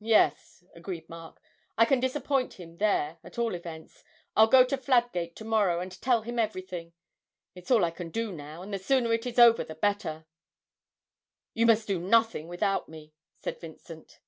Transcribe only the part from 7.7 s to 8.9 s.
all I can do now, and the